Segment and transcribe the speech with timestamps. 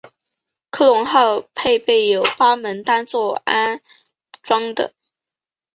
[0.71, 3.79] 科隆号配备有八门单座安
[4.41, 4.95] 装的。